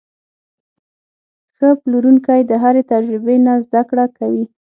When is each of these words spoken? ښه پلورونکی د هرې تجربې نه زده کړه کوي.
ښه 1.55 1.69
پلورونکی 1.81 2.41
د 2.45 2.51
هرې 2.63 2.83
تجربې 2.91 3.35
نه 3.45 3.53
زده 3.65 3.81
کړه 3.89 4.05
کوي. 4.17 4.45